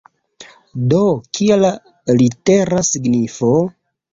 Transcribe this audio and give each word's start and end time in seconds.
Do, 0.93 1.01
kia 1.39 1.59
la 1.65 1.71
litera 2.23 2.83
signifo? 2.91 3.53